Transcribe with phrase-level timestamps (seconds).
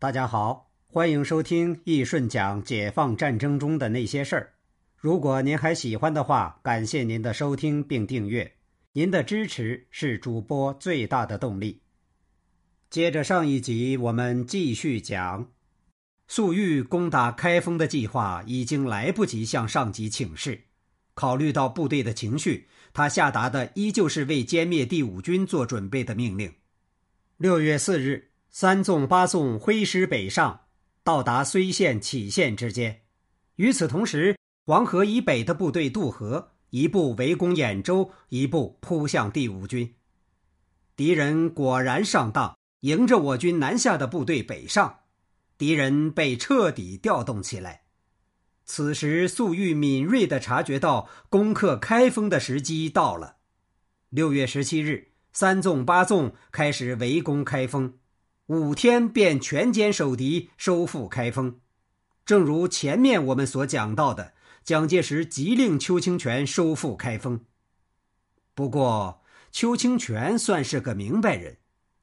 [0.00, 4.54] 大家好，欢迎收听易顺讲解放战争中的那些事儿。
[4.96, 8.50] 如果您还喜欢的话，感谢您的收听并订阅，
[8.94, 11.82] 您的支持是主播最大的动力。
[12.88, 15.46] 接着上一集，我们继续讲，
[16.28, 20.62] 粟裕攻打开封的计划已经来不及向上级请示。
[21.12, 26.50] 考虑到部队的情绪，他下达的依旧是为歼灭第五军做准备的命令。
[27.36, 28.29] 六月四日。
[28.52, 30.62] 三纵八纵挥师北上，
[31.04, 33.02] 到达睢县、杞县之间。
[33.56, 34.36] 与此同时，
[34.66, 39.94] 黄河以北的部队渡河，一部围攻兖州，一部扑向第五军。
[40.96, 45.02] 敌人果然上当，迎着我军南下的部队北上，
[45.56, 47.82] 敌人被彻底调动起来。
[48.64, 53.36] 此时，粟裕敏锐地察觉到攻克开封的时机到了。
[54.08, 57.99] 六月十七日，三纵八纵开始围攻开封。
[58.50, 61.60] 五天便全歼守敌，收复开封。
[62.26, 64.32] 正如前面我们所讲到的，
[64.64, 67.42] 蒋介石急令邱清泉收复开封。
[68.56, 71.58] 不过，邱清泉算是个明白人，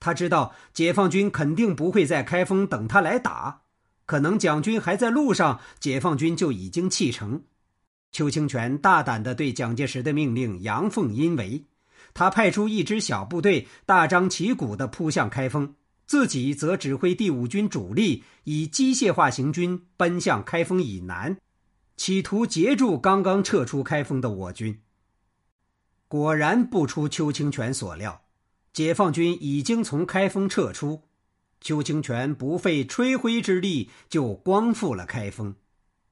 [0.00, 3.62] 他知道解放军肯定不会在开封等他来打，
[4.04, 7.44] 可能蒋军还在路上，解放军就已经弃城。
[8.10, 11.64] 邱清泉大胆地对蒋介石的命令阳奉阴违，
[12.12, 15.76] 他派出一支小部队，大张旗鼓地扑向开封。
[16.12, 21.38] 自己则指挥第五军主力以机械化行军奔向开封以南，
[21.96, 24.82] 企图截住刚刚撤出开封的我军。
[26.08, 28.24] 果然不出邱清泉所料，
[28.74, 31.04] 解放军已经从开封撤出，
[31.62, 35.54] 邱清泉不费吹灰之力就光复了开封，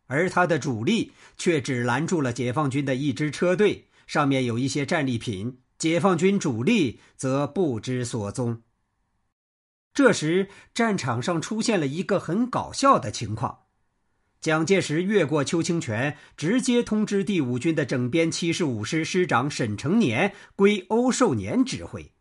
[0.06, 8.62] 而他的主力却只拦住了解放军的一支车队，上面有一些战利品，解放军主力则不知所踪。
[9.92, 13.60] 这时，战场上出现了一个很搞笑的情况：
[14.40, 22.12] 蒋介石越过邱清泉，直接通知第五军的整编七十五师师长沈成年归欧寿年指挥。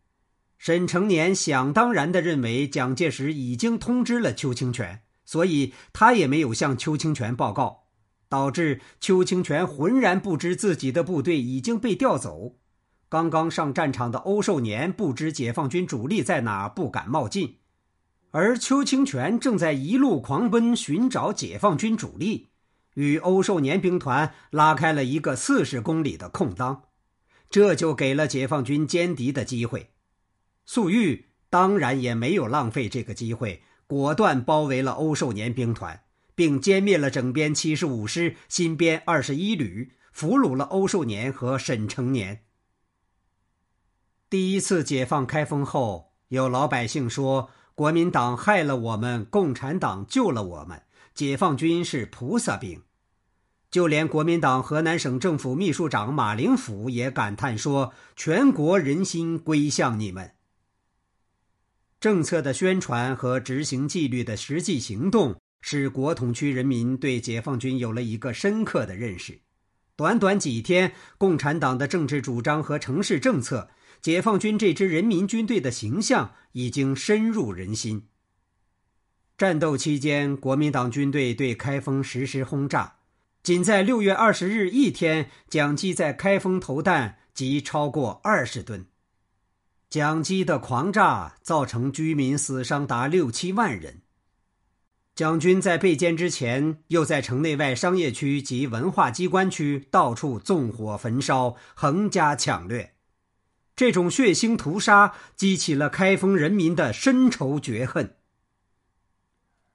[0.57, 7.86] 沈成年想当然地认为蒋介石已经通知了邱清泉，所以他也没有向邱清泉报告，
[8.28, 12.59] 导致邱清泉浑然不知自己的部队已经被调走。
[13.09, 17.58] 刚刚上战场的欧寿年不知解放军主力在哪，不敢冒进，
[18.30, 22.50] 而邱清泉正在一路狂奔寻找解放军主力，
[22.94, 26.84] 与欧寿年兵团拉开了一个四十公里的空当，
[27.50, 29.90] 这就给了解放军歼敌的机会。
[30.68, 36.02] 粟裕当然也没有浪费这个机会，果断包围了欧寿年兵团，
[36.36, 42.44] 并歼灭了整编七十五师、新编二十一旅，俘虏了欧寿年和沈成年。
[44.29, 50.84] 第一次解放开封后，有老百姓说国民党害了我们，共产党救了我们，
[51.16, 52.84] 解放军是菩萨兵。
[53.72, 60.34] 就连国民党河南省政府秘书长马灵甫也感叹说：“全国人心归向你们。”
[62.00, 69.41] 政策的宣传和执行纪律的实际行动，使国统区人民对解放军有了一个深刻的认识。
[69.95, 73.72] 短短几天，共产党的政治主张和城市政策。
[74.02, 78.08] 解放军这支人民军队的形象已经深入人心。
[79.38, 82.98] 战斗期间，国民党军队对开封实施轰炸，
[83.42, 88.86] 仅在六月二十日一天，蒋机在开封投弹即超过二十吨。
[89.90, 94.02] 蒋机的狂炸造成居民死伤达六七万人。
[95.16, 102.96] 蒋军在被歼之前，又在城内外商业区及文化机关区到处纵火焚烧，横加抢掠。
[103.79, 108.13] 这种血腥屠杀激起了开封人民的深仇绝恨。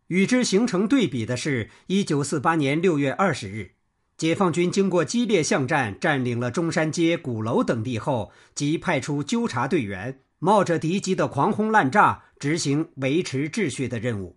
[0.09, 3.71] 与之形成对比的是，一九四八年六月二十日，
[4.19, 14.37] 解放军经过激烈巷战，占领了中山街、鼓楼等地后，即派出纠察队员，冒着敌机的狂轰滥炸，执行维持秩序的任务。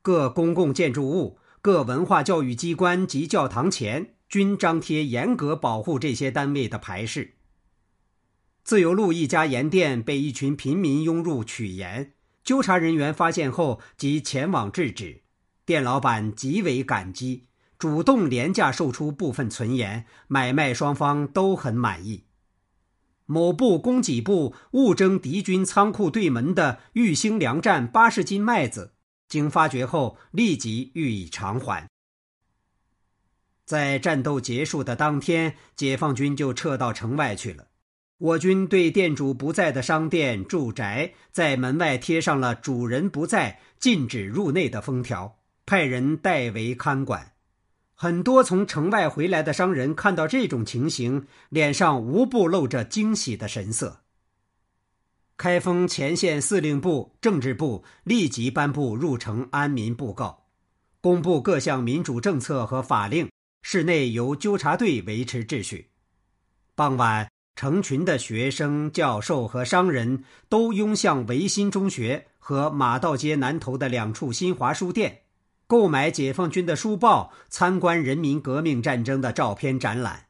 [0.00, 7.34] 各公共建筑物、各文化教育机关及教堂前，均张贴严格保护这些单位的牌示。
[8.64, 15.22] 自由路一家盐店被一群平民拥入取盐，纠察人员发现后即前往制止，
[15.66, 22.24] 店老板极为感激，主动廉价售出部分存盐，买卖双方都很满意。
[23.26, 28.94] 某部供给部误征敌军仓库对门的玉兴粮站八十斤麦子，
[29.28, 31.86] 经发觉后立即予以偿还。
[33.66, 37.66] 在战斗结束的当天，解放军就撤到城外去了。
[38.18, 47.32] 我军对店主不在的商店、住宅，在门外贴上了“主人不在，禁止入内”的封条，派人代为看管。
[47.96, 54.02] 很多从城外回来的商人看到这种情形，脸上无不露着惊喜的神色。
[55.36, 60.46] 开封前线司令部、政治部立即颁布入城安民布告，
[61.00, 63.28] 公布各项民主政策和法令，
[63.62, 65.90] 市内由纠察队维持秩序。
[66.76, 75.20] 傍晚，成群的学生、教授和商人都拥向维新中学和马道街南头的两处新华书店。
[75.66, 80.26] 购买解放军的书报，参观人民革命战争的照片展览。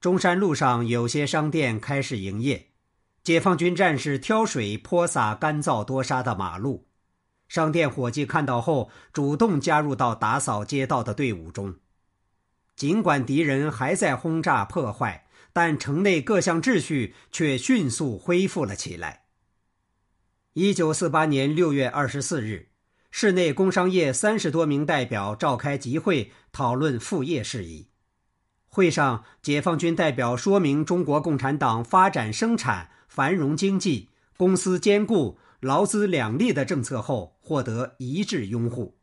[0.00, 2.68] 中山路上有些商店开始营业，
[3.22, 6.86] 解放军战士挑水泼洒干燥多沙的马路，
[7.48, 11.74] 商店伙计看到后主动加入到打扫街道的队伍中。
[12.76, 15.26] 尽管敌人还在轰炸破坏，
[15.58, 19.24] 但城内各项秩序却迅速恢复了起来。
[20.52, 22.68] 一九四八年六月二十四日。
[23.10, 27.88] 市内工商业三十多名代表召开集会，讨论副业事宜。
[28.68, 39.00] 会上，解放军代表说明中国共产党发展生产、繁荣经济、公私兼顾、劳资两利的政策后，获得一致拥护。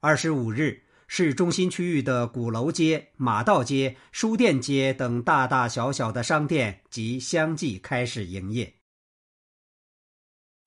[0.00, 8.74] 二十五日，市中心区域的鼓楼街、马道街、书店街等大大小小的商店即相继开始营业。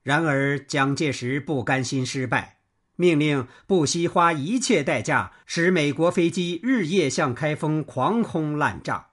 [0.04, 2.56] 然而，蒋介石不甘心失败。
[3.00, 9.10] 命令不惜花一切代价，使美国飞机日夜向开封狂轰滥炸。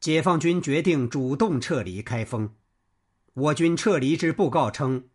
[0.00, 2.54] 解放军决定主动撤离开封。
[3.34, 5.08] 我军撤离之布告称：“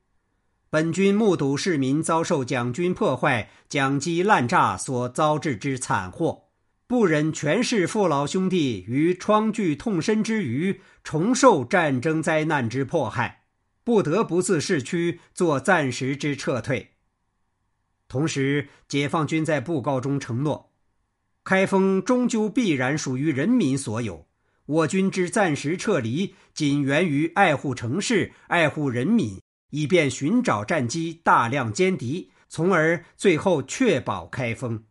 [0.73, 6.45] 本军目睹市民遭受蒋军破坏、蒋机滥炸所遭致之惨祸，
[6.87, 13.43] 不忍全市父老兄弟于疮剧痛身之余，重受战争灾难之迫害，
[13.83, 16.93] 不得不自市区做暂时之撤退。”
[18.09, 20.71] 同时，解放军在布告中承诺，
[21.43, 24.25] 开封终究必然属于人民所有。
[24.65, 29.39] 我军之暂时撤离，仅源于爱护城市、爱护人民，
[29.73, 34.83] 以便寻找战机、大量歼敌，从而最后确保开封。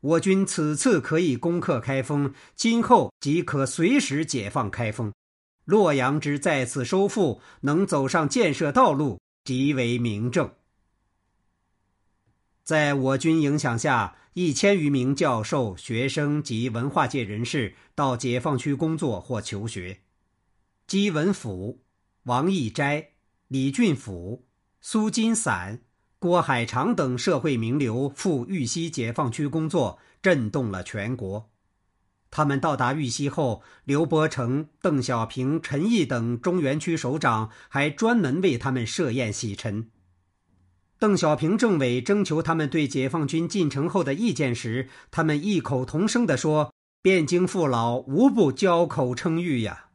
[0.00, 5.12] 我军此次可以攻克开封，今后即可随时解放开封。
[5.64, 10.48] 洛阳之再次收复，能走上建设道路，极为明证。
[12.62, 19.98] 在我军影响下，一千余名教授、学生及文化界人士到解放区工作或求学。
[20.86, 21.82] 姬文甫、
[22.22, 23.10] 王义斋、
[23.50, 24.46] 李俊甫、
[24.80, 25.80] 苏金散、
[26.20, 31.50] 郭海长等社会名流赴玉溪解放区工作，震动了全国。
[32.30, 39.90] 他们到达玉溪后，刘伯承、邓小平、陈毅等中原区首长还专门为他们设宴洗尘。
[41.00, 49.86] 邓小平政委征求他们对解放军进城后的意见时，他们异口同声地说：“汴京父老无不交口称誉呀。”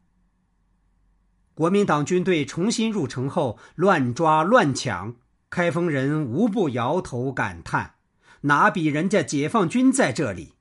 [1.56, 5.16] 国民党军队重新入城后，乱抓乱抢，
[5.50, 7.96] 开封人无不摇头感叹
[8.42, 10.56] ：“哪比人家解放军在这里？”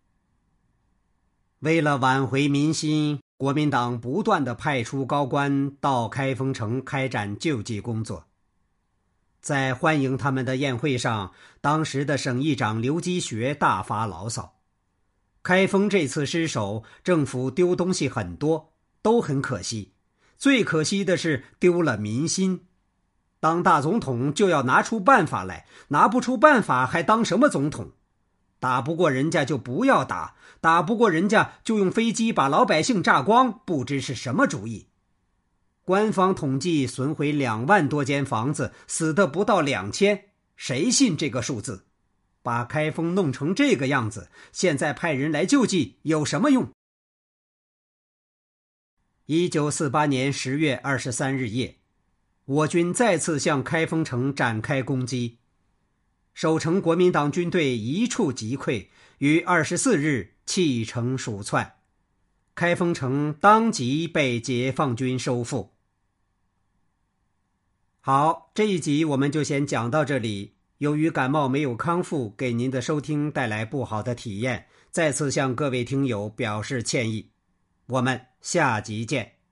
[1.59, 8.27] 为了挽回民心，国民党不断的派出高官到开封城开展救济工作。
[9.41, 14.55] 在欢迎他们的宴会上，当时的省议长刘基学大发牢骚
[15.43, 18.73] ：“开封这次失守，政府丢东西很多，
[19.03, 19.94] 都很可惜。
[20.45, 22.67] 最可惜的是丢了民心。
[23.41, 27.93] 当大总统就要拿出办法来，拿不出办法还当什么总统？
[28.59, 34.89] 打不过人家就不要打，打不过人家就用飞机把老百姓炸光，不知是什么主意。”
[35.83, 41.87] 官方统计损毁两万多间房子，死的不到两千，谁信这个数字？
[42.43, 46.69] 把开封弄成这个样子，现在派人来救济有什么用？
[49.27, 51.77] 一九四八年十月二十三日夜，
[52.45, 55.39] 我军再次向开封城展开攻击，
[56.35, 61.77] 守城国民党军队一触即溃，于二十四日弃城鼠窜，
[62.55, 65.73] 开封城当即被解放军收复。
[68.03, 70.53] 好，这一集我们就先讲到这里。
[70.79, 77.31] 由于感冒没有康复，给您的收听带来不好的体验，再次向各位听友表示歉意。
[77.87, 79.44] 我们下集见。